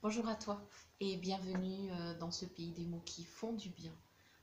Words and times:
Bonjour 0.00 0.28
à 0.28 0.36
toi 0.36 0.64
et 1.00 1.16
bienvenue 1.16 1.90
euh, 1.90 2.16
dans 2.18 2.30
ce 2.30 2.46
pays 2.46 2.70
des 2.70 2.86
mots 2.86 3.02
qui 3.04 3.24
font 3.24 3.52
du 3.52 3.68
bien. 3.70 3.92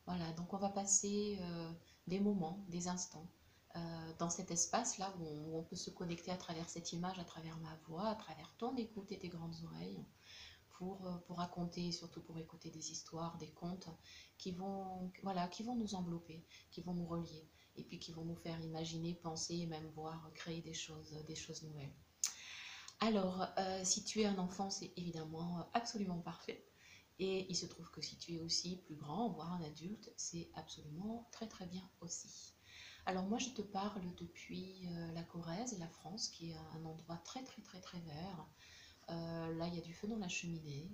Voilà, 0.06 0.30
donc 0.34 0.54
on 0.54 0.58
va 0.58 0.68
passer 0.68 1.38
euh, 1.40 1.72
des 2.08 2.20
moments, 2.20 2.66
des 2.68 2.90
instants 2.90 3.32
euh, 3.78 3.80
dans 4.20 4.30
cet 4.30 4.52
espace-là 4.52 5.16
où, 5.18 5.58
on 5.58 5.64
peut 5.64 5.78
se 5.78 5.90
connecter 5.92 6.30
à 6.30 6.36
travers 6.36 6.68
cette 6.68 6.92
image, 6.92 7.20
à 7.20 7.24
travers 7.24 7.58
ma 7.60 7.74
voix, 7.88 8.10
à 8.10 8.16
travers 8.16 8.54
ton 8.58 8.76
écoute 8.76 9.14
et 9.14 9.18
tes 9.18 9.30
grandes 9.30 9.56
oreilles 9.64 10.04
pour, 10.72 11.10
pour 11.26 11.38
raconter, 11.38 11.94
surtout 11.94 12.22
pour 12.22 12.38
écouter 12.38 12.70
des 12.70 12.92
histoires, 12.92 13.38
des 13.38 13.52
contes 13.52 13.88
qui 14.38 14.52
vont, 14.52 15.10
voilà, 15.24 15.48
qui 15.48 15.64
vont 15.64 15.78
nous 15.78 15.96
envelopper, 15.96 16.44
qui 16.70 16.82
vont 16.82 16.94
nous 16.94 17.08
relier 17.08 17.48
et 17.78 17.86
puis 17.86 17.98
qui 17.98 18.12
vont 18.12 18.26
nous 18.26 18.36
faire 18.36 18.60
imaginer, 18.60 19.14
penser 19.14 19.56
et 19.56 19.68
même 19.68 19.88
voir 19.92 20.30
créer 20.34 20.62
des 20.62 20.74
choses, 20.74 21.14
des 21.26 21.36
choses 21.36 21.64
nouvelles. 21.64 21.96
Alors, 23.00 23.48
euh, 23.58 23.82
si 23.84 24.04
tu 24.04 24.22
es 24.22 24.26
un 24.26 24.38
enfant, 24.38 24.70
c'est 24.70 24.92
évidemment 24.98 25.60
euh, 25.60 25.64
absolument 25.74 26.20
parfait. 26.20 26.66
Et 27.20 27.46
il 27.50 27.56
se 27.56 27.66
trouve 27.66 27.90
que 27.92 28.02
si 28.02 28.18
tu 28.18 28.36
es 28.36 28.42
aussi 28.42 28.78
plus 28.78 28.96
grand, 28.96 29.30
voire 29.30 29.54
un 29.54 29.64
adulte, 29.64 30.12
c'est 30.18 30.50
absolument 30.56 31.28
très 31.32 31.48
très 31.48 31.66
bien 31.66 31.88
aussi. 32.02 32.54
Alors 33.06 33.26
moi, 33.26 33.38
je 33.38 33.50
te 33.50 33.62
parle 33.62 34.02
depuis 34.18 34.88
euh, 34.88 35.12
la 35.14 35.24
Corrèze, 35.24 35.78
la 35.80 35.88
France, 35.88 36.30
qui 36.30 36.52
est 36.52 36.56
un 36.74 36.84
endroit 36.86 37.18
très 37.18 37.44
très 37.44 37.62
très 37.62 37.80
très 37.80 38.00
vert. 38.00 38.48
là, 39.08 39.68
il 39.68 39.76
y 39.76 39.80
a 39.80 39.82
du 39.82 39.94
feu 39.94 40.08
dans 40.08 40.18
la 40.18 40.30
cheminée. 40.30 40.92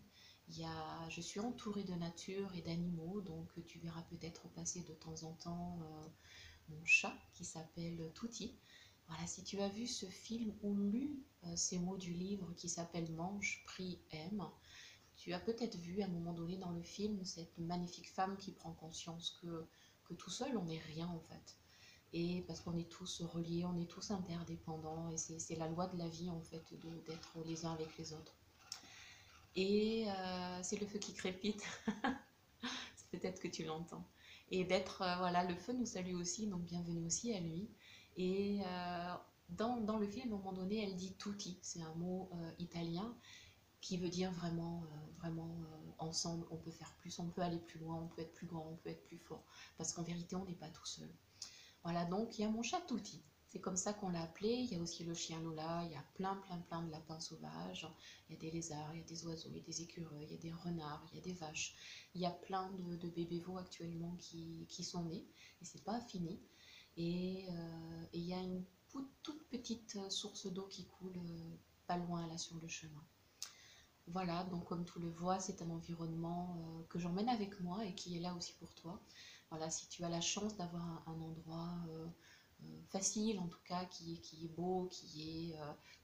Y 0.50 0.66
a, 0.66 1.10
je 1.10 1.22
suis 1.22 1.40
entourée 1.40 1.84
de 1.84 1.94
nature 1.94 2.54
et 2.56 2.62
d'animaux, 2.62 3.22
donc 3.22 3.48
tu 3.66 3.80
verras 3.80 4.02
peut-être 4.04 4.50
passer 4.50 4.82
de 4.82 4.94
temps 4.94 5.24
en 5.24 5.34
temps 5.34 5.80
mon 6.70 6.84
chat 6.86 7.14
qui 7.34 7.46
s'appelle 7.46 8.12
Touti. 8.14 8.60
Voilà, 9.12 9.28
si 9.28 9.44
tu 9.44 9.60
as 9.60 9.68
vu 9.68 9.88
ce 9.88 10.06
film 10.06 10.54
ou 10.62 10.74
lu 10.74 11.20
euh, 11.44 11.54
ces 11.58 11.80
mots 11.80 11.98
du 11.98 12.14
livre 12.14 12.54
qui 12.56 12.70
s'appelle 12.70 13.12
Mange, 13.12 13.62
prie, 13.66 14.00
aime, 14.12 14.46
tu 15.18 15.34
as 15.34 15.40
peut-être 15.42 15.76
vu 15.76 16.02
à 16.02 16.06
un 16.06 16.08
moment 16.08 16.32
donné 16.32 16.56
dans 16.56 16.72
le 16.72 16.82
film 16.82 17.26
cette 17.26 17.58
magnifique 17.58 18.10
femme 18.10 18.38
qui 18.38 18.54
prend 18.54 18.72
conscience 18.72 19.38
que, 19.42 19.68
que 20.06 20.14
tout 20.14 20.30
seul 20.30 20.56
on 20.56 20.64
n'est 20.64 20.80
rien 20.80 21.10
en 21.10 21.20
fait. 21.20 21.58
Et 22.14 22.46
parce 22.48 22.62
qu'on 22.62 22.78
est 22.78 22.90
tous 22.90 23.22
reliés, 23.22 23.66
on 23.66 23.78
est 23.82 23.86
tous 23.90 24.12
interdépendants 24.12 25.10
et 25.10 25.18
c'est 25.18 25.56
la 25.56 25.68
loi 25.68 25.88
de 25.88 25.98
la 25.98 26.08
vie 26.08 26.30
en 26.30 26.40
fait 26.40 26.64
d'être 27.06 27.38
les 27.46 27.66
uns 27.66 27.74
avec 27.74 27.98
les 27.98 28.14
autres. 28.14 28.38
Et 29.58 30.06
euh, 30.08 30.60
c'est 30.64 30.80
le 30.80 30.88
feu 30.88 31.00
qui 31.00 31.14
crépite. 31.14 31.66
peut-être 33.12 33.42
que 33.42 33.50
tu 33.50 33.66
l'entends. 33.66 34.08
Et 34.52 34.64
d'être, 34.64 35.02
euh, 35.02 35.18
voilà, 35.18 35.44
le 35.44 35.56
feu 35.56 35.74
nous 35.74 35.86
salue 35.86 36.16
aussi, 36.16 36.48
donc 36.48 36.62
bienvenue 36.62 37.06
aussi 37.06 37.34
à 37.34 37.42
lui. 37.42 37.70
Et 38.18 38.60
euh, 38.66 39.14
dans, 39.50 39.78
dans, 39.78 39.98
le 39.98 40.08
film, 40.08 40.32
à 40.32 40.36
un 40.36 40.38
moment 40.38 40.54
donné, 40.54 40.84
elle 40.84 40.96
dit 40.96 41.14
tutti, 41.16 41.58
c'est 41.62 41.82
un 41.82 41.94
mot 41.96 42.30
euh, 42.34 42.52
italien 42.60 43.16
qui 43.80 43.98
veut 43.98 44.10
dire 44.10 44.32
vraiment, 44.32 44.84
euh, 44.84 45.20
vraiment 45.20 45.58
ensemble, 45.98 46.46
on 46.52 46.58
peut 46.58 46.72
faire 46.72 46.94
plus, 47.00 47.18
on 47.20 47.28
peut 47.28 47.42
aller 47.42 47.60
plus 47.60 47.80
loin, 47.80 47.96
on 47.96 48.08
peut 48.08 48.22
être 48.22 48.34
plus 48.34 48.48
grand, 48.48 48.68
on 48.72 48.76
peut 48.76 48.90
être 48.90 49.04
plus 49.06 49.18
fort. 49.18 49.44
Parce 49.78 49.94
qu'en 49.94 50.04
vérité, 50.04 50.36
on 50.36 50.46
n'est 50.46 50.54
pas 50.54 50.70
tout 50.70 50.86
seul. 50.86 51.10
Voilà, 51.84 52.06
donc 52.06 52.38
il 52.38 52.42
y 52.42 52.46
a 52.46 52.50
mon 52.50 52.62
chat 52.62 52.82
Tutti. 52.88 53.24
C'est 53.52 53.60
comme 53.60 53.76
ça 53.76 53.92
qu'on 53.94 54.10
l'a 54.10 54.22
appelé. 54.22 54.50
Il 54.50 54.72
y 54.72 54.78
a 54.78 54.80
aussi 54.80 55.04
le 55.04 55.14
chien 55.14 55.42
Lola, 55.42 55.84
il 55.84 55.92
y 55.92 55.96
a 55.96 56.06
plein, 56.14 56.36
plein, 56.36 56.58
plein 56.60 56.84
de 56.84 56.90
lapins 56.90 57.20
sauvages. 57.20 57.86
Il 58.30 58.36
y 58.36 58.38
a 58.38 58.40
des 58.40 58.50
lézards, 58.50 58.94
il 58.94 59.00
y 59.00 59.04
a 59.04 59.06
des 59.06 59.26
oiseaux, 59.26 59.50
il 59.50 59.58
y 59.58 59.60
a 59.60 59.64
des 59.64 59.82
écureuils, 59.82 60.24
il 60.24 60.32
y 60.32 60.36
a 60.36 60.38
des 60.38 60.54
renards, 60.54 61.06
il 61.12 61.18
y 61.18 61.20
a 61.20 61.22
des 61.22 61.34
vaches. 61.34 61.76
Il 62.16 62.22
y 62.22 62.26
a 62.26 62.32
plein 62.32 62.72
de, 62.72 62.96
de 62.96 63.10
bébés 63.10 63.42
veaux 63.42 63.58
actuellement 63.58 64.16
qui, 64.20 64.66
qui 64.70 64.86
sont 64.86 65.04
nés. 65.04 65.28
Et 65.62 65.66
c'est 65.66 65.84
pas 65.84 66.00
fini. 66.00 66.40
Euh, 66.98 68.04
et 68.14 68.20
il 68.20 68.26
y 68.26 68.34
a 68.34 68.40
une 68.40 68.64
toute 69.24 69.48
petite 69.50 69.96
euh, 69.96 70.10
source 70.10 70.48
d'eau 70.48 70.68
qui 70.68 70.86
coule 70.86 71.18
euh, 71.18 71.56
pas 71.88 71.98
loin 71.98 72.28
là 72.28 72.38
sur 72.38 72.58
le 72.58 72.68
chemin. 72.68 73.04
Voilà, 74.08 74.44
donc 74.46 74.66
comme 74.66 74.84
tu 74.84 75.00
le 75.00 75.10
vois, 75.10 75.40
c'est 75.40 75.62
un 75.62 75.70
environnement 75.70 76.84
que 76.90 77.00
j'emmène 77.00 77.30
avec 77.30 77.62
moi 77.62 77.86
et 77.86 77.94
qui 77.94 78.18
est 78.18 78.20
là 78.20 78.34
aussi 78.34 78.54
pour 78.54 78.74
toi. 78.74 79.00
Voilà, 79.52 79.70
si 79.70 79.88
tu 79.88 80.04
as 80.04 80.10
la 80.10 80.20
chance 80.22 80.58
d'avoir 80.58 81.08
un, 81.08 81.22
endroit 81.22 81.78
facile, 82.90 83.40
en 83.40 83.48
tout 83.48 83.62
cas, 83.64 83.86
qui 83.86 84.16
est, 84.16 84.18
qui 84.18 84.46
est 84.46 84.50
beau, 84.50 84.88
qui 84.92 85.52
est 85.52 85.56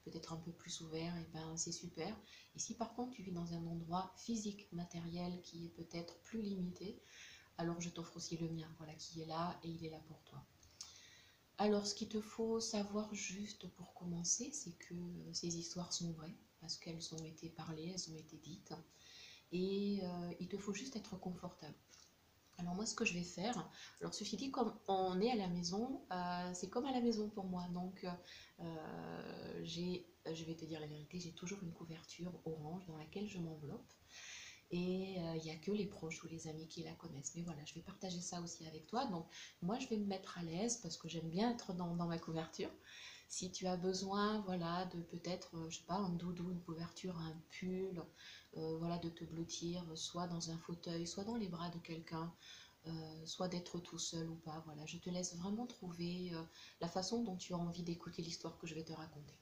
peut-être 0.04 0.32
un 0.32 0.36
peu 0.36 0.52
plus 0.52 0.80
ouvert, 0.80 1.14
et 1.18 1.26
ben 1.34 1.56
c'est 1.56 1.72
super. 1.72 2.16
Et 2.54 2.58
si 2.58 2.74
par 2.74 2.94
contre 2.94 3.10
tu 3.10 3.22
vis 3.22 3.32
dans 3.32 3.52
un 3.52 3.66
endroit 3.66 4.12
physique, 4.16 4.72
matériel, 4.72 5.42
qui 5.42 5.66
est 5.66 5.70
peut-être 5.70 6.18
plus 6.20 6.40
limité, 6.40 7.02
alors 7.58 7.80
je 7.80 7.90
t'offre 7.90 8.16
aussi 8.16 8.36
le 8.38 8.48
mien, 8.48 8.68
voilà, 8.78 8.94
qui 8.94 9.20
est 9.20 9.26
là 9.26 9.58
et 9.64 9.68
il 9.68 9.84
est 9.84 9.90
là 9.90 10.00
pour 10.06 10.22
toi. 10.22 10.42
Alors, 11.60 11.86
ce 11.86 11.94
qu'il 11.96 12.08
te 12.08 12.20
faut 12.20 12.60
savoir 12.60 13.12
juste 13.12 13.66
pour 13.74 13.92
commencer, 13.94 14.50
c'est 14.52 14.74
que 14.78 14.94
ces 15.32 15.58
histoires 15.58 15.92
sont 15.92 16.12
vraies, 16.12 16.36
parce 16.60 16.78
qu'elles 16.78 17.14
ont 17.14 17.24
été 17.24 17.48
parlées, 17.48 17.92
elles 17.92 18.12
ont 18.12 18.16
été 18.16 18.36
dites, 18.36 18.72
et 19.50 19.98
euh, 20.04 20.32
il 20.38 20.46
te 20.46 20.56
faut 20.56 20.72
juste 20.72 20.94
être 20.94 21.16
confortable. 21.18 21.74
Alors 22.58 22.74
moi, 22.74 22.86
ce 22.86 22.94
que 22.94 23.04
je 23.04 23.14
vais 23.14 23.24
faire, 23.24 23.68
alors 24.00 24.14
ceci 24.14 24.36
dit, 24.36 24.52
comme 24.52 24.72
on 24.86 25.20
est 25.20 25.32
à 25.32 25.36
la 25.36 25.48
maison, 25.48 26.00
euh, 26.12 26.50
c'est 26.54 26.70
comme 26.70 26.86
à 26.86 26.92
la 26.92 27.00
maison 27.00 27.28
pour 27.28 27.46
moi, 27.46 27.66
donc 27.72 28.06
euh, 28.60 29.64
je 29.64 30.44
vais 30.44 30.54
te 30.54 30.64
dire 30.64 30.78
la 30.78 30.86
vérité, 30.86 31.18
j'ai 31.18 31.32
toujours 31.32 31.62
une 31.62 31.72
couverture 31.72 32.32
orange 32.44 32.86
dans 32.86 32.96
laquelle 32.96 33.28
je 33.28 33.38
m'enveloppe, 33.38 33.92
et 34.70 35.14
il 35.14 35.18
euh, 35.18 35.38
n'y 35.42 35.50
a 35.50 35.56
que 35.56 35.70
les 35.70 35.86
proches 35.86 36.22
ou 36.24 36.28
les 36.28 36.46
amis 36.48 36.68
qui 36.68 36.82
la 36.82 36.92
connaissent. 36.92 37.32
Mais 37.34 37.42
voilà, 37.42 37.64
je 37.64 37.74
vais 37.74 37.80
partager 37.80 38.20
ça 38.20 38.40
aussi 38.40 38.66
avec 38.66 38.86
toi. 38.86 39.06
Donc 39.06 39.26
moi, 39.62 39.78
je 39.78 39.88
vais 39.88 39.96
me 39.96 40.06
mettre 40.06 40.38
à 40.38 40.42
l'aise 40.42 40.78
parce 40.78 40.96
que 40.96 41.08
j'aime 41.08 41.28
bien 41.28 41.52
être 41.52 41.72
dans, 41.72 41.94
ma 41.94 42.18
couverture. 42.18 42.70
Si 43.28 43.50
tu 43.50 43.66
as 43.66 43.76
besoin, 43.76 44.40
voilà, 44.40 44.86
de 44.86 45.00
peut-être, 45.02 45.56
euh, 45.56 45.70
je 45.70 45.78
sais 45.78 45.84
pas, 45.86 45.96
un 45.96 46.10
doudou, 46.10 46.50
une 46.50 46.60
couverture, 46.62 47.18
un 47.18 47.36
pull, 47.50 48.02
euh, 48.56 48.76
voilà, 48.78 48.98
de 48.98 49.08
te 49.08 49.24
blottir, 49.24 49.84
soit 49.94 50.26
dans 50.26 50.50
un 50.50 50.58
fauteuil, 50.58 51.06
soit 51.06 51.24
dans 51.24 51.36
les 51.36 51.48
bras 51.48 51.70
de 51.70 51.78
quelqu'un, 51.78 52.32
soit 53.26 53.48
d'être 53.48 53.80
tout 53.80 53.98
seul 53.98 54.30
ou 54.30 54.36
pas. 54.36 54.62
Voilà, 54.64 54.86
je 54.86 54.96
te 54.96 55.10
laisse 55.10 55.36
vraiment 55.36 55.66
trouver 55.66 56.32
la 56.80 56.88
façon 56.88 57.22
dont 57.22 57.36
tu 57.36 57.52
as 57.52 57.58
envie 57.58 57.82
d'écouter 57.82 58.22
l'histoire 58.22 58.56
que 58.56 58.66
je 58.66 58.74
vais 58.74 58.84
te 58.84 58.94
raconter. 58.94 59.38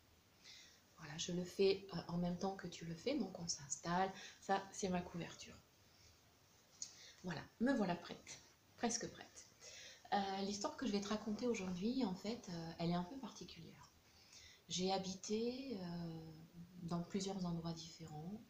Voilà, 0.99 1.17
je 1.19 1.33
le 1.33 1.45
fais 1.45 1.87
euh, 1.95 1.99
en 2.09 2.19
même 2.19 2.39
temps 2.39 2.57
que 2.57 2.67
tu 2.67 2.85
le 2.85 2.95
fais, 2.95 3.19
donc 3.19 3.39
on 3.39 3.49
s'installe. 3.49 4.11
Ça, 4.41 4.63
c'est 4.73 4.89
ma 4.89 5.01
couverture. 5.01 5.57
Voilà, 7.23 7.43
me 7.61 7.73
voilà 7.75 7.97
prête, 7.97 8.41
presque 8.77 9.09
prête. 9.11 9.47
Euh, 10.13 10.43
l'histoire 10.43 10.77
que 10.77 10.87
je 10.87 10.93
vais 10.93 11.01
te 11.01 11.09
raconter 11.09 11.47
aujourd'hui, 11.47 12.05
en 12.05 12.15
fait, 12.15 12.49
euh, 12.49 12.73
elle 12.79 12.91
est 12.91 12.95
un 12.95 13.03
peu 13.03 13.17
particulière. 13.19 13.91
J'ai 14.69 14.93
habité 14.93 15.79
dans 16.83 17.01
plusieurs 17.01 17.47
endroits 17.47 17.73
différents 17.73 18.43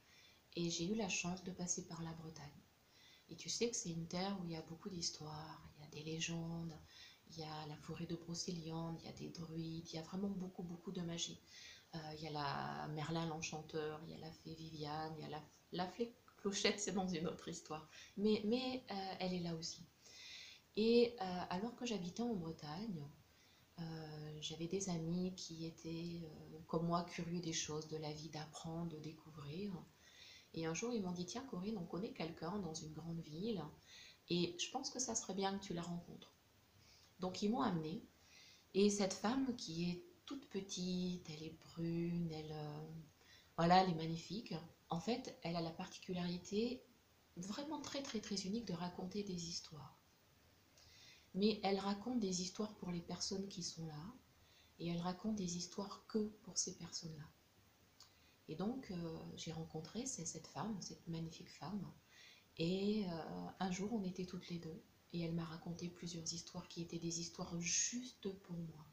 et 0.55 0.71
j'ai 0.71 0.91
eu 0.91 0.95
la 0.95 1.11
chance 1.11 1.45
de 1.45 1.51
passer 1.51 1.87
par 1.87 2.03
la 2.03 2.13
Bretagne. 2.15 2.63
Et 3.29 3.37
tu 3.37 3.51
sais 3.51 3.69
que 3.69 3.77
c'est 3.77 3.91
une 3.91 4.07
terre 4.07 4.39
où 4.41 4.45
il 4.45 4.53
y 4.53 4.57
a 4.57 4.63
beaucoup 4.63 4.89
d'histoires, 4.89 5.63
il 5.77 5.85
y 5.85 5.87
a 5.87 5.91
des 5.91 6.11
légendes, 6.11 6.73
il 7.31 7.39
y 7.39 7.43
a 7.43 7.67
la 7.67 7.77
forêt 7.77 8.07
de 8.07 8.15
Brocéliande, 8.15 8.99
il 9.01 9.07
y 9.07 9.09
a 9.09 9.13
des 9.13 9.29
druides, 9.29 9.89
il 9.91 9.97
y 9.97 9.99
a 9.99 10.03
vraiment 10.03 10.29
beaucoup, 10.29 10.63
beaucoup 10.63 10.93
de 10.93 11.03
magie. 11.03 11.41
Euh, 11.95 11.99
il 12.19 12.25
y 12.25 12.27
a 12.27 12.31
la 12.31 12.89
Merlin 12.89 13.27
l'enchanteur, 13.27 14.01
il 14.05 14.13
y 14.13 14.15
a 14.15 14.19
la 14.19 14.33
fée 14.33 14.55
Viviane, 14.55 15.15
il 15.19 15.23
y 15.23 15.27
a 15.27 15.31
la, 15.31 15.43
la 15.73 15.87
fée 15.87 16.15
Clochette, 16.39 16.81
c'est 16.81 16.93
dans 16.93 17.09
une 17.09 17.27
autre 17.27 17.49
histoire. 17.49 17.89
Mais, 18.17 18.43
mais 18.45 18.85
euh, 18.91 19.15
elle 19.21 19.33
est 19.33 19.41
là 19.41 19.55
aussi. 19.55 19.87
Et 20.77 21.17
euh, 21.21 21.41
alors 21.51 21.75
que 21.77 21.87
j'habitais 21.87 22.23
en 22.23 22.35
Bretagne, 22.35 23.07
j'avais 24.41 24.67
des 24.69 24.89
amis 24.91 25.35
qui 25.35 25.67
étaient, 25.67 26.23
comme 26.67 26.87
moi, 26.87 27.05
curieux 27.05 27.41
des 27.41 27.53
choses, 27.53 27.89
de 27.89 27.97
la 27.97 28.13
vie, 28.13 28.29
d'apprendre, 28.29 28.91
de 28.91 28.99
découvrir. 28.99 29.73
Et 30.55 30.65
un 30.67 30.75
jour, 30.75 30.93
ils 30.95 31.03
m'ont 31.03 31.13
dit, 31.13 31.27
tiens 31.27 31.45
Corinne, 31.51 31.77
on 31.77 31.85
connaît 31.85 32.13
quelqu'un 32.13 32.59
dans 32.59 32.75
une 32.75 32.93
grande 32.93 33.21
ville, 33.21 33.63
et 34.31 34.57
je 34.59 34.71
pense 34.71 34.91
que 34.91 34.99
ça 34.99 35.15
serait 35.15 35.35
bien 35.35 35.59
que 35.59 35.65
tu 35.65 35.75
la 35.75 35.83
rencontres. 35.83 36.33
Donc 37.21 37.43
ils 37.43 37.51
m'ont 37.51 37.61
amené, 37.61 38.03
et 38.75 38.89
cette 38.91 39.15
femme 39.15 39.55
qui 39.57 39.91
est 39.91 40.05
toute 40.27 40.49
petite, 40.51 41.29
elle 41.31 41.43
est 41.43 41.59
brune, 41.61 42.31
elle, 42.33 42.53
euh, 42.53 42.87
voilà, 43.57 43.83
elle 43.83 43.91
est 43.91 43.95
magnifique. 43.95 44.55
En 44.91 45.01
fait, 45.01 45.39
elle 45.43 45.57
a 45.57 45.61
la 45.61 45.71
particularité 45.71 46.85
vraiment 47.37 47.81
très 47.81 48.03
très 48.03 48.21
très 48.21 48.37
unique 48.37 48.67
de 48.67 48.73
raconter 48.73 49.23
des 49.23 49.49
histoires. 49.49 49.99
Mais 51.35 51.61
elle 51.63 51.79
raconte 51.79 52.19
des 52.19 52.43
histoires 52.43 52.75
pour 52.77 52.91
les 52.91 53.01
personnes 53.01 53.49
qui 53.49 53.63
sont 53.63 53.87
là, 53.87 54.15
et 54.79 54.89
elle 54.89 55.01
raconte 55.01 55.37
des 55.37 55.57
histoires 55.57 56.05
que 56.09 56.29
pour 56.43 56.59
ces 56.59 56.77
personnes-là. 56.77 57.29
Et 58.49 58.57
donc, 58.57 58.91
euh, 58.91 59.19
j'ai 59.37 59.53
rencontré 59.53 60.07
cette 60.07 60.47
femme, 60.47 60.77
cette 60.81 61.07
magnifique 61.09 61.51
femme, 61.51 61.91
et 62.59 63.05
euh, 63.09 63.49
un 63.61 63.71
jour, 63.71 63.93
on 63.93 64.03
était 64.03 64.25
toutes 64.25 64.49
les 64.49 64.59
deux, 64.59 64.83
et 65.13 65.21
elle 65.21 65.35
m'a 65.35 65.45
raconté 65.45 65.89
plusieurs 65.89 66.33
histoires 66.33 66.69
qui 66.69 66.83
étaient 66.83 66.99
des 66.99 67.21
histoires 67.21 67.61
juste 67.61 68.33
pour 68.43 68.57
moi. 68.57 68.87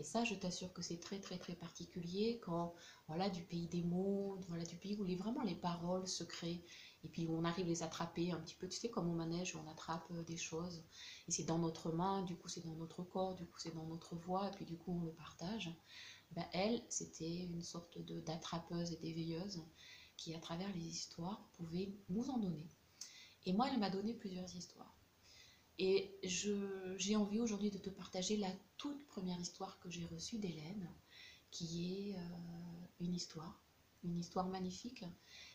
Et 0.00 0.02
ça, 0.02 0.24
je 0.24 0.34
t'assure 0.34 0.72
que 0.72 0.80
c'est 0.80 0.98
très 0.98 1.20
très 1.20 1.36
très 1.36 1.54
particulier 1.54 2.40
quand, 2.42 2.74
voilà, 3.06 3.28
du 3.28 3.42
pays 3.42 3.68
des 3.68 3.82
mots, 3.82 4.38
voilà, 4.48 4.64
du 4.64 4.76
pays 4.76 4.96
où 4.98 5.04
les, 5.04 5.14
vraiment 5.14 5.42
les 5.42 5.54
paroles 5.54 6.08
se 6.08 6.24
créent 6.24 6.64
et 7.04 7.08
puis 7.08 7.26
où 7.26 7.36
on 7.36 7.44
arrive 7.44 7.66
à 7.66 7.68
les 7.68 7.82
attraper 7.82 8.30
un 8.30 8.40
petit 8.40 8.54
peu, 8.54 8.66
tu 8.66 8.78
sais, 8.78 8.88
comme 8.88 9.10
au 9.10 9.14
manège 9.14 9.54
on 9.56 9.70
attrape 9.70 10.10
euh, 10.12 10.22
des 10.22 10.38
choses. 10.38 10.82
Et 11.28 11.32
c'est 11.32 11.44
dans 11.44 11.58
notre 11.58 11.92
main, 11.92 12.22
du 12.22 12.34
coup 12.34 12.48
c'est 12.48 12.64
dans 12.64 12.76
notre 12.76 13.02
corps, 13.02 13.34
du 13.34 13.44
coup 13.44 13.58
c'est 13.58 13.74
dans 13.74 13.84
notre 13.84 14.16
voix, 14.16 14.48
et 14.48 14.52
puis 14.52 14.64
du 14.64 14.78
coup 14.78 14.98
on 14.98 15.04
le 15.04 15.12
partage. 15.12 15.70
Ben, 16.30 16.46
elle, 16.54 16.82
c'était 16.88 17.44
une 17.44 17.62
sorte 17.62 17.98
d'attrapeuse 18.24 18.92
et 18.92 18.96
d'éveilleuse 18.96 19.62
qui, 20.16 20.34
à 20.34 20.38
travers 20.38 20.72
les 20.74 20.80
histoires, 20.80 21.46
pouvait 21.58 21.92
nous 22.08 22.30
en 22.30 22.38
donner. 22.38 22.66
Et 23.44 23.52
moi, 23.52 23.68
elle 23.70 23.78
m'a 23.78 23.90
donné 23.90 24.14
plusieurs 24.14 24.54
histoires. 24.56 24.99
Et 25.82 26.14
j'ai 26.22 27.16
envie 27.16 27.40
aujourd'hui 27.40 27.70
de 27.70 27.78
te 27.78 27.88
partager 27.88 28.36
la 28.36 28.52
toute 28.76 29.02
première 29.06 29.40
histoire 29.40 29.80
que 29.80 29.88
j'ai 29.88 30.04
reçue 30.04 30.36
d'Hélène, 30.36 30.86
qui 31.50 32.10
est 32.10 32.16
euh, 32.18 32.20
une 33.00 33.14
histoire, 33.14 33.62
une 34.04 34.18
histoire 34.18 34.46
magnifique, 34.46 35.06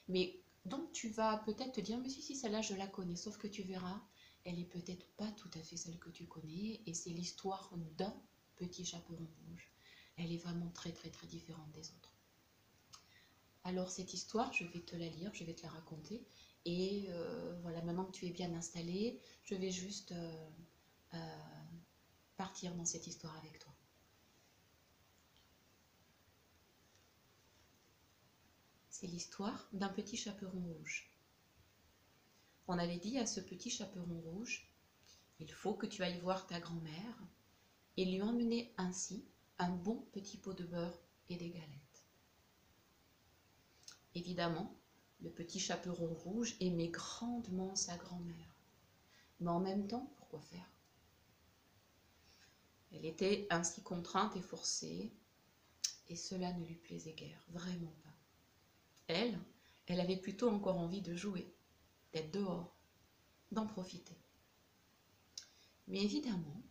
mais 0.07 0.41
donc 0.65 0.91
tu 0.93 1.09
vas 1.09 1.37
peut-être 1.45 1.73
te 1.73 1.81
dire, 1.81 1.99
mais 1.99 2.09
si, 2.09 2.23
si, 2.23 2.35
celle-là, 2.35 2.63
je 2.63 2.73
la 2.73 2.87
connais, 2.87 3.15
sauf 3.15 3.37
que 3.37 3.45
tu 3.45 3.61
verras, 3.61 4.01
elle 4.45 4.57
est 4.57 4.65
peut-être 4.65 5.05
pas 5.15 5.31
tout 5.33 5.51
à 5.53 5.61
fait 5.61 5.77
celle 5.77 5.99
que 5.99 6.09
tu 6.09 6.25
connais, 6.25 6.81
et 6.87 6.95
c'est 6.95 7.11
l'histoire 7.11 7.71
d'un 7.95 8.19
petit 8.55 8.83
chaperon 8.83 9.27
rouge. 9.47 9.71
Elle 10.17 10.31
est 10.31 10.43
vraiment 10.43 10.71
très, 10.71 10.91
très, 10.91 11.11
très 11.11 11.27
différente 11.27 11.71
des 11.71 11.91
autres. 11.91 12.14
Alors 13.65 13.89
cette 13.89 14.13
histoire, 14.13 14.53
je 14.53 14.63
vais 14.63 14.81
te 14.81 14.95
la 14.95 15.09
lire, 15.09 15.33
je 15.33 15.43
vais 15.43 15.55
te 15.55 15.63
la 15.63 15.69
raconter, 15.69 16.23
et 16.65 17.07
euh, 17.09 17.57
voilà, 17.63 17.81
maintenant 17.81 18.05
que 18.05 18.11
tu 18.11 18.27
es 18.27 18.29
bien 18.29 18.53
installé, 18.53 19.19
je 19.43 19.55
vais 19.55 19.71
juste 19.71 20.11
euh, 20.11 20.49
euh, 21.15 21.17
partir 22.37 22.75
dans 22.75 22.85
cette 22.85 23.07
histoire 23.07 23.35
avec 23.37 23.57
toi. 23.57 23.73
C'est 28.91 29.07
l'histoire 29.07 29.67
d'un 29.73 29.89
petit 29.89 30.15
chaperon 30.15 30.61
rouge. 30.61 31.09
On 32.67 32.77
avait 32.77 32.99
dit 32.99 33.17
à 33.17 33.25
ce 33.25 33.39
petit 33.39 33.71
chaperon 33.71 34.21
rouge, 34.21 34.71
il 35.39 35.51
faut 35.51 35.73
que 35.73 35.87
tu 35.87 36.03
ailles 36.03 36.19
voir 36.19 36.45
ta 36.45 36.59
grand-mère 36.59 37.19
et 37.97 38.05
lui 38.05 38.21
emmener 38.21 38.71
ainsi 38.77 39.25
un 39.57 39.71
bon 39.71 40.05
petit 40.11 40.37
pot 40.37 40.53
de 40.53 40.65
beurre 40.65 40.99
et 41.29 41.37
des 41.37 41.49
galettes. 41.49 41.84
Évidemment, 44.15 44.73
le 45.21 45.29
petit 45.29 45.59
chaperon 45.59 46.13
rouge 46.13 46.55
aimait 46.61 46.87
grandement 46.87 47.75
sa 47.75 47.97
grand-mère. 47.97 48.55
Mais 49.41 49.49
en 49.49 49.59
même 49.59 49.87
temps, 49.87 50.09
pourquoi 50.17 50.41
faire? 50.41 50.69
Elle 52.93 53.05
était 53.05 53.45
ainsi 53.49 53.81
contrainte 53.81 54.35
et 54.37 54.41
forcée, 54.41 55.11
et 56.07 56.15
cela 56.15 56.53
ne 56.53 56.65
lui 56.65 56.75
plaisait 56.75 57.13
guère, 57.13 57.45
vraiment 57.49 57.93
pas. 58.03 58.15
Elle, 59.07 59.37
elle 59.87 59.99
avait 59.99 60.17
plutôt 60.17 60.49
encore 60.49 60.77
envie 60.77 61.01
de 61.01 61.15
jouer, 61.15 61.53
d'être 62.13 62.31
dehors, 62.31 62.73
d'en 63.51 63.67
profiter. 63.67 64.15
Mais 65.87 66.01
évidemment, 66.01 66.61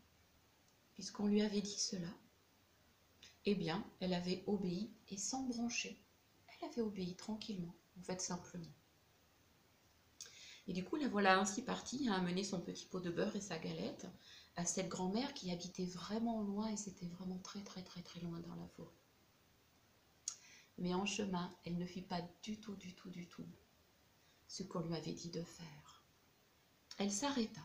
puisqu'on 0.94 1.26
lui 1.26 1.42
avait 1.42 1.60
dit 1.60 1.78
cela, 1.78 2.08
eh 3.44 3.54
bien, 3.54 3.84
elle 4.00 4.14
avait 4.14 4.42
obéi 4.46 4.90
et 5.10 5.18
sans 5.18 5.42
broncher. 5.42 6.00
Avait 6.70 6.82
obéi 6.82 7.14
tranquillement, 7.14 7.74
en 7.98 8.02
fait 8.02 8.20
simplement. 8.20 8.72
Et 10.66 10.72
du 10.72 10.82
coup, 10.82 10.96
la 10.96 11.08
voilà 11.08 11.38
ainsi 11.38 11.62
partie 11.62 12.08
à 12.08 12.14
amener 12.14 12.42
son 12.42 12.60
petit 12.60 12.86
pot 12.86 13.00
de 13.00 13.10
beurre 13.10 13.36
et 13.36 13.40
sa 13.40 13.58
galette 13.58 14.06
à 14.56 14.64
cette 14.64 14.88
grand-mère 14.88 15.34
qui 15.34 15.50
habitait 15.50 15.84
vraiment 15.84 16.40
loin 16.42 16.68
et 16.68 16.76
c'était 16.76 17.06
vraiment 17.06 17.38
très 17.38 17.62
très 17.62 17.82
très 17.82 18.02
très 18.02 18.20
loin 18.20 18.40
dans 18.40 18.54
la 18.54 18.68
forêt. 18.68 18.96
Mais 20.78 20.94
en 20.94 21.06
chemin, 21.06 21.54
elle 21.64 21.76
ne 21.76 21.86
fit 21.86 22.02
pas 22.02 22.22
du 22.42 22.58
tout, 22.60 22.76
du 22.76 22.94
tout, 22.94 23.10
du 23.10 23.28
tout 23.28 23.46
ce 24.48 24.62
qu'on 24.62 24.80
lui 24.80 24.94
avait 24.94 25.12
dit 25.12 25.30
de 25.30 25.42
faire. 25.42 26.04
Elle 26.98 27.10
s'arrêta. 27.10 27.60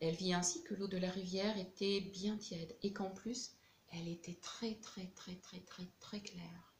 Elle 0.00 0.14
vit 0.14 0.34
ainsi 0.34 0.62
que 0.64 0.74
l'eau 0.74 0.88
de 0.88 0.96
la 0.96 1.10
rivière 1.10 1.58
était 1.58 2.00
bien 2.00 2.36
tiède 2.36 2.76
et 2.82 2.92
qu'en 2.92 3.10
plus, 3.10 3.52
elle 3.90 4.08
était 4.08 4.38
très, 4.40 4.76
très, 4.76 5.08
très, 5.08 5.36
très, 5.36 5.60
très, 5.60 5.86
très 6.00 6.20
claire. 6.20 6.71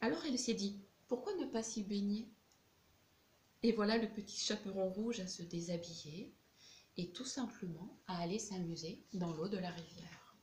Alors 0.00 0.24
elle 0.26 0.38
s'est 0.38 0.54
dit, 0.54 0.80
pourquoi 1.08 1.34
ne 1.34 1.46
pas 1.46 1.62
s'y 1.62 1.82
baigner? 1.82 2.28
Et 3.62 3.72
voilà 3.72 3.96
le 3.98 4.08
petit 4.12 4.38
chaperon 4.38 4.90
rouge 4.90 5.20
à 5.20 5.26
se 5.26 5.42
déshabiller 5.42 6.34
et 6.96 7.12
tout 7.12 7.24
simplement 7.24 7.98
à 8.06 8.18
aller 8.18 8.38
s'amuser 8.38 9.04
dans 9.12 9.32
l'eau 9.32 9.48
de 9.48 9.58
la 9.58 9.70
rivière. 9.70 10.36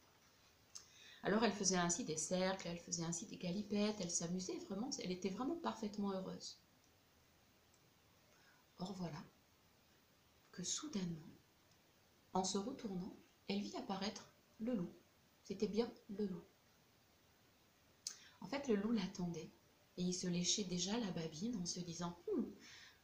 Alors 1.24 1.44
elle 1.46 1.54
faisait 1.54 1.78
ainsi 1.78 2.04
des 2.04 2.18
cercles, 2.18 2.68
elle 2.68 2.80
faisait 2.80 3.06
ainsi 3.06 3.26
des 3.26 3.38
galipettes, 3.38 4.02
elle 4.02 4.12
s'amusait 4.12 4.58
vraiment, 4.68 4.90
elle 5.00 5.12
était 5.12 5.30
vraiment 5.30 5.56
parfaitement 5.56 6.12
heureuse. 6.12 6.60
Or 8.80 8.94
voilà 8.94 9.24
que 10.52 10.64
soudainement, 10.64 11.34
en 12.34 12.44
se 12.44 12.58
retournant, 12.58 13.16
elle 13.48 13.62
vit 13.62 13.76
apparaître 13.78 14.30
le 14.60 14.74
loup. 14.74 14.94
C'était 15.44 15.68
bien 15.68 15.92
le 16.10 16.26
loup. 16.26 16.44
En 18.44 18.48
fait, 18.48 18.68
le 18.68 18.76
loup 18.76 18.92
l'attendait 18.92 19.52
et 19.96 20.04
il 20.04 20.14
se 20.14 20.28
léchait 20.28 20.66
déjà 20.66 20.98
la 21.00 21.12
babine 21.12 21.56
en 21.56 21.66
se 21.66 21.80
disant 21.80 22.22
hum, 22.28 22.54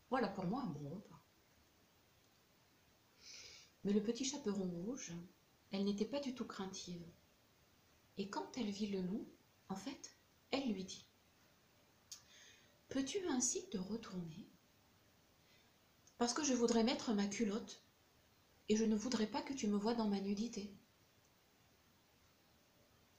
Voilà 0.09 0.27
pour 0.27 0.45
moi 0.45 0.61
un 0.61 0.67
bon 0.67 0.89
repas. 0.89 1.23
Mais 3.83 3.93
le 3.93 4.03
petit 4.03 4.25
chaperon 4.25 4.69
rouge, 4.69 5.13
elle 5.71 5.85
n'était 5.85 6.05
pas 6.05 6.19
du 6.19 6.35
tout 6.35 6.45
craintive. 6.45 7.09
Et 8.17 8.29
quand 8.29 8.57
elle 8.57 8.69
vit 8.69 8.87
le 8.87 9.01
loup, 9.01 9.29
en 9.69 9.77
fait, 9.77 10.13
elle 10.51 10.73
lui 10.73 10.83
dit 10.83 11.07
Peux-tu 12.89 13.25
ainsi 13.29 13.69
te 13.69 13.77
retourner? 13.77 14.49
Parce 16.17 16.33
que 16.33 16.43
je 16.43 16.53
voudrais 16.53 16.83
mettre 16.83 17.13
ma 17.13 17.27
culotte 17.27 17.81
et 18.67 18.75
je 18.75 18.83
ne 18.83 18.95
voudrais 18.95 19.27
pas 19.27 19.41
que 19.41 19.53
tu 19.53 19.67
me 19.67 19.77
vois 19.77 19.93
dans 19.93 20.09
ma 20.09 20.19
nudité. 20.19 20.75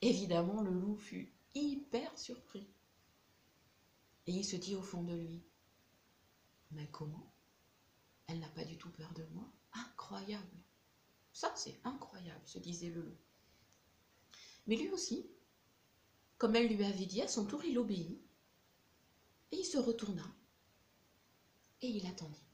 Évidemment, 0.02 0.60
le 0.60 0.72
loup 0.72 0.96
fut 0.96 1.32
hyper 1.54 2.16
surpris. 2.18 2.68
Et 4.26 4.32
il 4.32 4.44
se 4.44 4.56
dit 4.56 4.76
au 4.76 4.82
fond 4.82 5.02
de 5.02 5.14
lui 5.14 5.42
Mais 6.70 6.88
comment? 6.90 7.32
Elle 8.26 8.38
n'a 8.38 8.48
pas 8.50 8.64
du 8.64 8.78
tout 8.78 8.90
peur 8.90 9.12
de 9.14 9.24
moi 9.32 9.50
Incroyable 9.72 10.62
Ça, 11.32 11.52
c'est 11.56 11.80
incroyable, 11.84 12.46
se 12.46 12.58
disait 12.58 12.90
le 12.90 13.02
loup. 13.02 13.18
Mais 14.66 14.76
lui 14.76 14.88
aussi, 14.90 15.28
comme 16.38 16.56
elle 16.56 16.74
lui 16.74 16.84
avait 16.84 17.06
dit, 17.06 17.22
à 17.22 17.28
son 17.28 17.44
tour 17.44 17.64
il 17.64 17.78
obéit, 17.78 18.20
et 19.52 19.56
il 19.56 19.64
se 19.64 19.78
retourna, 19.78 20.24
et 21.82 21.88
il 21.88 22.06
attendit. 22.06 22.44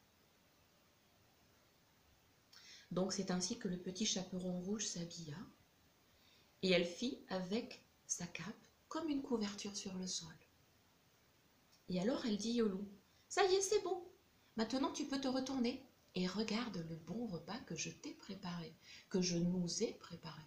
Donc 2.90 3.12
c'est 3.12 3.30
ainsi 3.30 3.58
que 3.58 3.68
le 3.68 3.78
petit 3.78 4.06
chaperon 4.06 4.60
rouge 4.60 4.86
s'habilla, 4.86 5.36
et 6.62 6.70
elle 6.70 6.86
fit 6.86 7.24
avec 7.28 7.84
sa 8.06 8.26
cape 8.26 8.65
comme 8.88 9.08
une 9.08 9.22
couverture 9.22 9.76
sur 9.76 9.94
le 9.94 10.06
sol. 10.06 10.34
Et 11.88 12.00
alors 12.00 12.24
elle 12.26 12.36
dit 12.36 12.62
au 12.62 12.68
loup, 12.68 12.88
Ça 13.28 13.44
y 13.44 13.54
est, 13.54 13.60
c'est 13.60 13.82
bon, 13.82 14.02
maintenant 14.56 14.92
tu 14.92 15.04
peux 15.04 15.20
te 15.20 15.28
retourner 15.28 15.82
et 16.14 16.26
regarde 16.26 16.84
le 16.88 16.96
bon 16.96 17.26
repas 17.26 17.58
que 17.60 17.76
je 17.76 17.90
t'ai 17.90 18.12
préparé, 18.12 18.74
que 19.10 19.20
je 19.20 19.36
nous 19.36 19.82
ai 19.82 19.92
préparé. 19.92 20.42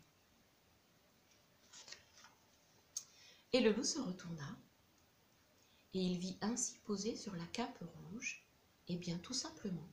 Et 3.54 3.62
le 3.62 3.72
loup 3.72 3.84
se 3.84 4.00
retourna, 4.00 4.58
et 5.94 6.02
il 6.02 6.18
vit 6.18 6.38
ainsi 6.42 6.78
posé 6.86 7.16
sur 7.16 7.36
la 7.36 7.46
cape 7.48 7.84
rouge, 8.12 8.46
et 8.88 8.96
bien 8.96 9.18
tout 9.20 9.34
simplement, 9.34 9.88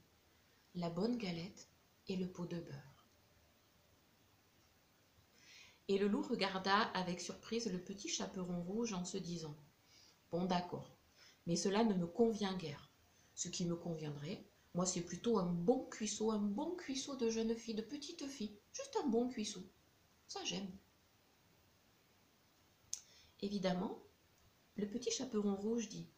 la 0.74 0.90
bonne 0.90 1.16
galette 1.16 1.68
et 2.08 2.16
le 2.16 2.26
pot 2.26 2.46
de 2.46 2.60
beurre. 2.60 2.95
Et 5.88 5.98
le 5.98 6.08
loup 6.08 6.22
regarda 6.22 6.82
avec 6.94 7.20
surprise 7.20 7.70
le 7.70 7.82
petit 7.82 8.08
chaperon 8.08 8.62
rouge 8.62 8.92
en 8.92 9.04
se 9.04 9.18
disant 9.18 9.56
Bon 10.30 10.44
d'accord, 10.44 10.96
mais 11.46 11.56
cela 11.56 11.84
ne 11.84 11.94
me 11.94 12.06
convient 12.06 12.56
guère. 12.56 12.90
Ce 13.34 13.48
qui 13.48 13.64
me 13.66 13.76
conviendrait, 13.76 14.44
moi 14.74 14.84
c'est 14.86 15.02
plutôt 15.02 15.38
un 15.38 15.46
bon 15.46 15.84
cuisseau, 15.86 16.32
un 16.32 16.40
bon 16.40 16.74
cuisseau 16.74 17.16
de 17.16 17.30
jeune 17.30 17.54
fille, 17.54 17.74
de 17.74 17.82
petite 17.82 18.26
fille, 18.26 18.58
juste 18.72 18.98
un 19.02 19.06
bon 19.08 19.28
cuisseau. 19.28 19.62
Ça 20.26 20.40
j'aime. 20.44 20.70
Évidemment, 23.40 24.02
le 24.76 24.88
petit 24.88 25.10
chaperon 25.10 25.54
rouge 25.54 25.88
dit 25.88 26.08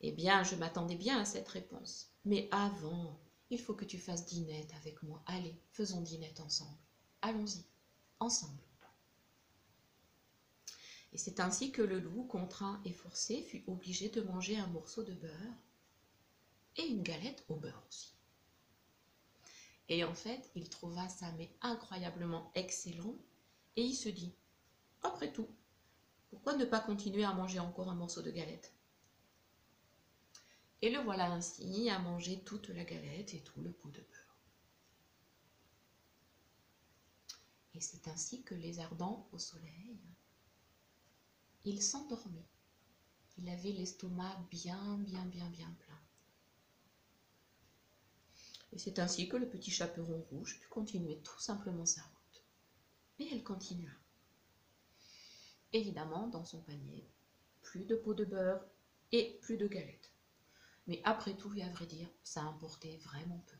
Eh 0.00 0.12
bien, 0.12 0.42
je 0.44 0.56
m'attendais 0.56 0.96
bien 0.96 1.20
à 1.20 1.24
cette 1.24 1.48
réponse. 1.48 2.12
Mais 2.24 2.48
avant, 2.52 3.20
il 3.50 3.60
faut 3.60 3.74
que 3.74 3.84
tu 3.84 3.98
fasses 3.98 4.24
dînette 4.24 4.72
avec 4.74 5.02
moi. 5.02 5.22
Allez, 5.26 5.60
faisons 5.72 6.00
dînette 6.00 6.40
ensemble. 6.40 6.78
Allons-y, 7.20 7.64
Et 11.12 11.18
c'est 11.18 11.40
ainsi 11.40 11.72
que 11.72 11.82
le 11.82 11.98
loup, 11.98 12.24
contraint 12.24 12.80
et 12.84 12.92
forcé, 12.92 13.42
fut 13.42 13.64
obligé 13.66 14.08
de 14.08 14.22
manger 14.22 14.58
un 14.58 14.66
morceau 14.68 15.02
de 15.02 15.12
beurre 15.12 15.56
et 16.76 16.86
une 16.86 17.02
galette 17.02 17.44
au 17.48 17.56
beurre 17.56 17.82
aussi. 17.88 18.14
Et 19.88 20.04
en 20.04 20.14
fait, 20.14 20.50
il 20.54 20.70
trouva 20.70 21.08
ça 21.08 21.30
mais 21.32 21.50
incroyablement 21.60 22.50
excellent 22.54 23.14
et 23.76 23.82
il 23.82 23.94
se 23.94 24.08
dit 24.08 24.32
après 25.02 25.32
tout, 25.32 25.48
pourquoi 26.30 26.56
ne 26.56 26.64
pas 26.64 26.80
continuer 26.80 27.24
à 27.24 27.34
manger 27.34 27.58
encore 27.58 27.90
un 27.90 27.94
morceau 27.94 28.22
de 28.22 28.30
galette? 28.30 28.72
Et 30.80 30.90
le 30.90 31.00
voilà 31.00 31.30
ainsi 31.30 31.90
à 31.90 31.98
manger 31.98 32.42
toute 32.44 32.70
la 32.70 32.84
galette 32.84 33.34
et 33.34 33.42
tout 33.42 33.60
le 33.60 33.70
pot 33.70 33.90
de 33.90 34.00
beurre. 34.00 34.21
Et 37.74 37.80
c'est 37.80 38.08
ainsi 38.08 38.42
que 38.42 38.54
les 38.54 38.80
ardents 38.80 39.28
au 39.32 39.38
soleil 39.38 39.98
il 41.64 41.80
s'endormit. 41.80 42.44
Il 43.38 43.48
avait 43.48 43.70
l'estomac 43.70 44.36
bien, 44.50 44.98
bien, 44.98 45.24
bien, 45.26 45.48
bien 45.50 45.70
plein. 45.78 46.00
Et 48.72 48.78
c'est 48.78 48.98
ainsi 48.98 49.28
que 49.28 49.36
le 49.36 49.48
petit 49.48 49.70
chaperon 49.70 50.26
rouge 50.30 50.58
put 50.58 50.68
continuer 50.68 51.20
tout 51.22 51.38
simplement 51.38 51.86
sa 51.86 52.02
route. 52.02 52.44
Et 53.20 53.28
elle 53.32 53.44
continua. 53.44 53.90
Évidemment, 55.72 56.26
dans 56.28 56.44
son 56.44 56.60
panier, 56.62 57.08
plus 57.62 57.84
de 57.84 57.94
pots 57.94 58.14
de 58.14 58.24
beurre 58.24 58.64
et 59.12 59.38
plus 59.42 59.56
de 59.56 59.68
galettes. 59.68 60.12
Mais 60.86 61.00
après 61.04 61.36
tout, 61.36 61.54
et 61.54 61.62
à 61.62 61.70
vrai 61.70 61.86
dire, 61.86 62.08
ça 62.24 62.42
importait 62.42 62.96
vraiment 62.98 63.44
peu. 63.46 63.56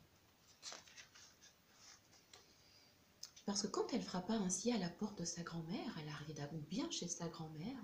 Parce 3.45 3.63
que 3.63 3.67
quand 3.67 3.91
elle 3.93 4.01
frappa 4.01 4.33
ainsi 4.33 4.71
à 4.71 4.77
la 4.77 4.89
porte 4.89 5.19
de 5.19 5.25
sa 5.25 5.43
grand-mère, 5.43 5.97
elle 5.99 6.09
arriva 6.09 6.47
bien 6.69 6.89
chez 6.91 7.07
sa 7.07 7.27
grand-mère, 7.27 7.83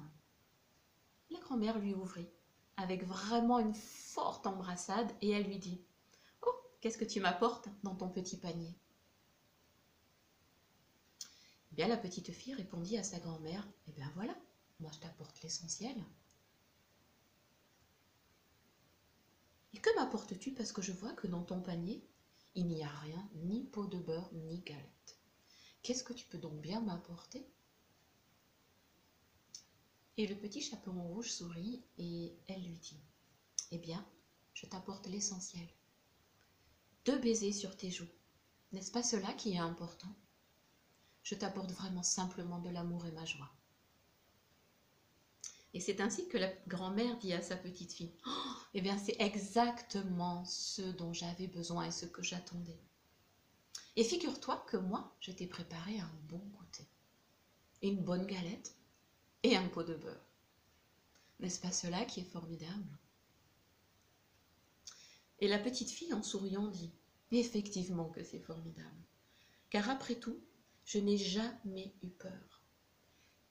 la 1.32 1.40
grand-mère 1.40 1.80
lui 1.80 1.94
ouvrit 1.94 2.30
avec 2.78 3.04
vraiment 3.04 3.60
une 3.60 3.74
forte 3.74 4.48
embrassade 4.48 5.12
et 5.22 5.32
elle 5.32 5.48
lui 5.48 5.60
dit 5.60 5.84
Oh, 6.44 6.54
qu'est-ce 6.80 6.98
que 6.98 7.06
tu 7.06 7.20
m'apportes 7.20 7.68
dans 7.84 7.96
ton 7.96 8.10
petit 8.10 8.38
panier? 8.38 8.80
Eh 11.72 11.76
bien, 11.76 11.88
la 11.88 11.98
petite 11.98 12.32
fille 12.32 12.54
répondit 12.54 12.98
à 12.98 13.04
sa 13.04 13.20
grand-mère 13.20 13.68
Eh 13.88 13.92
bien 13.92 14.10
voilà, 14.16 14.36
moi 14.80 14.92
je 14.94 15.00
t'apporte 15.00 15.42
l'essentiel. 15.42 15.96
Et 19.74 19.78
que 19.78 19.94
m'apportes-tu 19.96 20.54
parce 20.54 20.72
que 20.72 20.82
je 20.82 20.94
vois 20.94 21.14
que 21.14 21.28
dans 21.28 21.44
ton 21.44 21.62
panier, 21.62 22.08
il 22.56 22.68
n'y 22.68 22.84
a 22.84 22.90
rien, 22.90 23.30
ni 23.36 23.66
pot 23.66 23.88
de 23.88 24.00
beurre, 24.00 24.30
ni 24.34 24.62
galette? 24.62 25.19
Qu'est-ce 25.82 26.04
que 26.04 26.14
tu 26.14 26.26
peux 26.26 26.38
donc 26.38 26.60
bien 26.62 26.82
m'apporter? 26.82 27.48
Et 30.18 30.28
le 30.28 30.36
petit 30.36 30.62
chaperon 30.62 31.08
rouge 31.08 31.32
sourit 31.32 31.82
et 31.98 32.36
elle 32.48 32.64
lui 32.64 32.78
dit 32.78 33.00
Eh 33.72 33.78
bien, 33.78 34.06
je 34.54 34.66
t'apporte 34.66 35.08
l'essentiel. 35.08 35.68
Deux 37.06 37.18
baisers 37.20 37.54
sur 37.54 37.78
tes 37.78 37.90
joues. 37.90 38.10
N'est-ce 38.72 38.92
pas 38.92 39.04
cela 39.04 39.32
qui 39.34 39.54
est 39.54 39.60
important? 39.60 40.14
Je 41.24 41.36
t'apporte 41.36 41.72
vraiment 41.72 42.04
simplement 42.04 42.60
de 42.60 42.70
l'amour 42.70 43.06
et 43.06 43.12
ma 43.12 43.24
joie. 43.24 43.50
Et 45.74 45.80
c'est 45.80 46.02
ainsi 46.02 46.28
que 46.28 46.38
la 46.38 46.52
grand-mère 46.68 47.18
dit 47.20 47.34
à 47.34 47.42
sa 47.42 47.56
petite 47.56 47.94
fille 47.94 48.14
oh, 48.26 48.56
Eh 48.74 48.82
bien, 48.82 48.98
c'est 48.98 49.16
exactement 49.20 50.44
ce 50.46 50.82
dont 50.82 51.14
j'avais 51.14 51.48
besoin 51.48 51.86
et 51.86 51.92
ce 51.92 52.06
que 52.06 52.24
j'attendais. 52.24 52.80
Et 54.00 54.04
figure-toi 54.06 54.64
que 54.70 54.78
moi, 54.78 55.14
je 55.20 55.34
t'ai 55.34 55.46
préparé 55.46 56.00
un 56.00 56.12
bon 56.30 56.38
goûter, 56.38 56.88
une 57.82 58.02
bonne 58.02 58.26
galette 58.26 58.74
et 59.44 59.58
un 59.58 59.68
pot 59.68 59.84
de 59.84 59.94
beurre. 59.94 60.26
N'est-ce 61.42 61.60
pas 61.60 61.74
cela 61.74 62.06
qui 62.06 62.22
est 62.22 62.32
formidable? 62.32 62.98
Et 65.40 65.50
la 65.50 65.60
petite 65.60 65.90
fille, 65.90 66.14
en 66.14 66.24
souriant, 66.24 66.70
dit 66.70 66.94
Effectivement 67.32 68.08
que 68.08 68.24
c'est 68.24 68.40
formidable, 68.40 69.04
car 69.70 69.90
après 69.90 70.16
tout, 70.16 70.40
je 70.86 71.00
n'ai 71.00 71.18
jamais 71.18 71.94
eu 72.02 72.08
peur. 72.08 72.64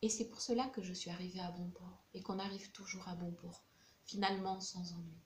Et 0.01 0.09
c'est 0.09 0.31
pour 0.31 0.41
cela 0.41 0.65
que 0.69 0.81
je 0.81 0.95
suis 0.95 1.11
arrivée 1.11 1.41
à 1.41 1.51
bon 1.51 1.69
port 1.69 2.07
et 2.15 2.23
qu'on 2.23 2.39
arrive 2.39 2.73
toujours 2.73 3.07
à 3.07 3.17
bon 3.17 3.33
port, 3.33 3.67
finalement 4.07 4.61
sans 4.63 4.95
ennui. 4.95 5.21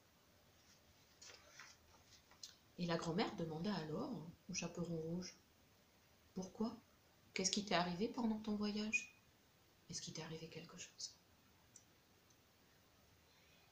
Et 2.78 2.86
la 2.86 2.96
grand-mère 2.96 3.36
demanda 3.36 3.72
alors 3.72 4.32
au 4.52 4.54
chaperon 4.54 4.96
rouge 4.96 5.34
Pourquoi? 6.34 6.76
Qu'est-ce 7.32 7.50
qui 7.50 7.64
t'est 7.64 7.74
arrivé 7.74 8.06
pendant 8.08 8.38
ton 8.38 8.54
voyage? 8.54 9.18
Est-ce 9.88 10.02
qu'il 10.02 10.12
t'est 10.12 10.22
arrivé 10.22 10.46
quelque 10.48 10.76
chose? 10.76 11.16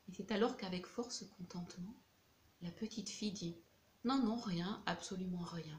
Et 0.08 0.14
c'est 0.14 0.32
alors 0.32 0.56
qu'avec 0.56 0.86
force 0.86 1.26
contentement, 1.36 1.94
la 2.62 2.70
petite 2.70 3.10
fille 3.10 3.32
dit 3.32 3.56
Non, 4.04 4.24
non, 4.24 4.36
rien, 4.36 4.82
absolument 4.86 5.42
rien. 5.42 5.78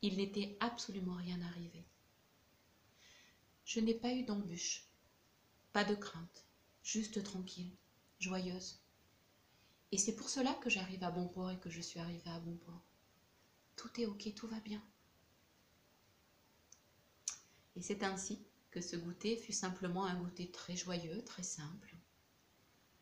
Il 0.00 0.16
n'était 0.16 0.56
absolument 0.60 1.16
rien 1.16 1.40
arrivé. 1.42 1.84
Je 3.66 3.80
n'ai 3.80 3.94
pas 3.94 4.14
eu 4.14 4.24
d'embûche, 4.24 4.88
pas 5.74 5.84
de 5.84 5.94
crainte, 5.94 6.46
juste 6.82 7.22
tranquille, 7.22 7.70
joyeuse. 8.18 8.80
Et 9.92 9.98
c'est 9.98 10.16
pour 10.16 10.30
cela 10.30 10.54
que 10.54 10.70
j'arrive 10.70 11.04
à 11.04 11.10
bon 11.10 11.28
port 11.28 11.50
et 11.50 11.58
que 11.58 11.68
je 11.68 11.82
suis 11.82 12.00
arrivée 12.00 12.30
à 12.30 12.40
bon 12.40 12.56
port. 12.56 12.82
Tout 13.76 14.00
est 14.00 14.06
ok, 14.06 14.32
tout 14.34 14.46
va 14.48 14.60
bien. 14.60 14.82
Et 17.76 17.82
c'est 17.82 18.02
ainsi 18.02 18.44
que 18.70 18.80
ce 18.80 18.96
goûter 18.96 19.36
fut 19.36 19.52
simplement 19.52 20.04
un 20.04 20.16
goûter 20.18 20.50
très 20.50 20.76
joyeux, 20.76 21.22
très 21.24 21.42
simple, 21.42 21.96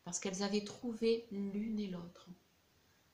parce 0.05 0.19
qu'elles 0.19 0.43
avaient 0.43 0.65
trouvé 0.65 1.27
l'une 1.31 1.79
et 1.79 1.89
l'autre 1.89 2.31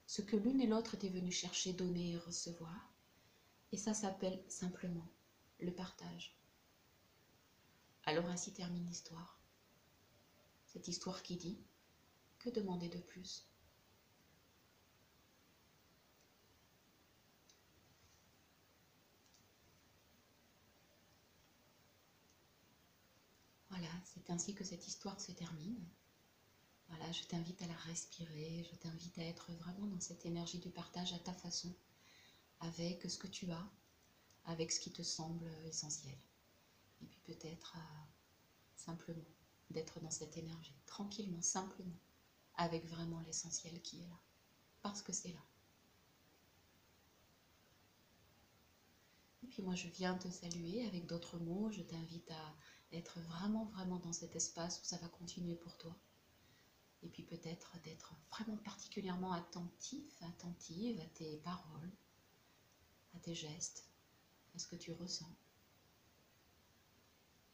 ce 0.06 0.22
que 0.22 0.36
l'une 0.36 0.60
et 0.60 0.66
l'autre 0.66 0.94
étaient 0.94 1.08
venues 1.08 1.32
chercher, 1.32 1.72
donner 1.72 2.12
et 2.12 2.18
recevoir. 2.18 2.92
Et 3.72 3.76
ça 3.76 3.92
s'appelle 3.92 4.42
simplement 4.48 5.08
le 5.58 5.72
partage. 5.72 6.36
Alors 8.04 8.28
ainsi 8.28 8.52
termine 8.52 8.86
l'histoire. 8.86 9.40
Cette 10.66 10.86
histoire 10.86 11.22
qui 11.22 11.36
dit 11.36 11.58
Que 12.38 12.50
demander 12.50 12.88
de 12.88 13.00
plus 13.00 13.48
Voilà, 23.68 23.95
c'est 24.14 24.30
ainsi 24.30 24.54
que 24.54 24.64
cette 24.64 24.86
histoire 24.86 25.20
se 25.20 25.32
termine. 25.32 25.84
Voilà, 26.88 27.10
je 27.12 27.24
t'invite 27.24 27.60
à 27.62 27.66
la 27.66 27.76
respirer, 27.76 28.66
je 28.70 28.76
t'invite 28.76 29.18
à 29.18 29.24
être 29.24 29.52
vraiment 29.52 29.86
dans 29.86 30.00
cette 30.00 30.24
énergie 30.24 30.58
du 30.58 30.70
partage 30.70 31.12
à 31.12 31.18
ta 31.18 31.32
façon, 31.32 31.74
avec 32.60 33.10
ce 33.10 33.18
que 33.18 33.26
tu 33.26 33.50
as, 33.50 33.70
avec 34.44 34.70
ce 34.72 34.80
qui 34.80 34.92
te 34.92 35.02
semble 35.02 35.50
essentiel 35.64 36.16
et 37.02 37.06
puis 37.06 37.20
peut-être 37.24 37.76
euh, 37.76 38.04
simplement 38.76 39.24
d'être 39.70 40.00
dans 40.00 40.10
cette 40.10 40.36
énergie, 40.36 40.76
tranquillement, 40.86 41.42
simplement, 41.42 41.98
avec 42.54 42.86
vraiment 42.86 43.20
l'essentiel 43.20 43.80
qui 43.82 44.00
est 44.02 44.08
là, 44.08 44.20
parce 44.82 45.02
que 45.02 45.12
c'est 45.12 45.32
là. 45.32 45.44
Et 49.42 49.48
puis 49.48 49.62
moi, 49.62 49.74
je 49.74 49.88
viens 49.88 50.16
te 50.16 50.28
saluer 50.28 50.86
avec 50.86 51.06
d'autres 51.06 51.38
mots, 51.38 51.70
je 51.70 51.82
t'invite 51.82 52.30
à 52.30 52.56
être 52.96 53.20
vraiment, 53.20 53.64
vraiment 53.66 53.98
dans 53.98 54.12
cet 54.12 54.34
espace 54.36 54.80
où 54.80 54.84
ça 54.84 54.96
va 54.98 55.08
continuer 55.08 55.54
pour 55.54 55.76
toi. 55.76 55.94
Et 57.02 57.08
puis 57.08 57.22
peut-être 57.22 57.78
d'être 57.84 58.14
vraiment 58.30 58.56
particulièrement 58.58 59.32
attentif, 59.32 60.22
attentive 60.22 61.00
à 61.00 61.06
tes 61.06 61.36
paroles, 61.38 61.92
à 63.14 63.18
tes 63.20 63.34
gestes, 63.34 63.86
à 64.54 64.58
ce 64.58 64.66
que 64.66 64.76
tu 64.76 64.92
ressens. 64.92 65.30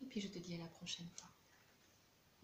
Et 0.01 0.07
puis 0.07 0.21
je 0.21 0.29
te 0.29 0.39
dis 0.39 0.55
à 0.55 0.59
la 0.59 0.69
prochaine 0.69 1.09
fois. 1.17 1.31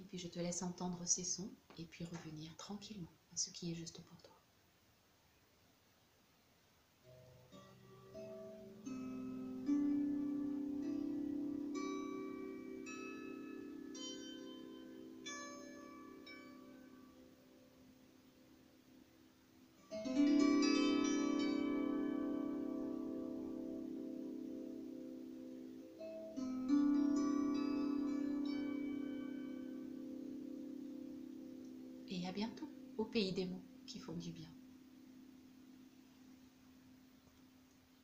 Et 0.00 0.04
puis 0.04 0.18
je 0.18 0.28
te 0.28 0.38
laisse 0.38 0.62
entendre 0.62 1.04
ces 1.06 1.24
sons 1.24 1.50
et 1.76 1.84
puis 1.84 2.04
revenir 2.04 2.56
tranquillement 2.56 3.12
à 3.32 3.36
ce 3.36 3.50
qui 3.50 3.72
est 3.72 3.74
juste 3.74 4.02
pour 4.02 4.22
toi. 4.22 4.37
Bientôt 32.38 32.70
au 32.98 33.04
pays 33.04 33.32
des 33.32 33.46
mots 33.46 33.67